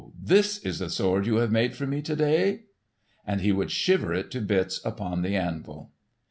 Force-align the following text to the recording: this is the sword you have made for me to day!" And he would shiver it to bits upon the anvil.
this 0.19 0.57
is 0.65 0.79
the 0.79 0.89
sword 0.89 1.27
you 1.27 1.35
have 1.35 1.51
made 1.51 1.75
for 1.75 1.85
me 1.85 2.01
to 2.01 2.15
day!" 2.15 2.63
And 3.23 3.39
he 3.41 3.51
would 3.51 3.69
shiver 3.69 4.11
it 4.15 4.31
to 4.31 4.41
bits 4.41 4.83
upon 4.83 5.21
the 5.21 5.35
anvil. 5.35 5.91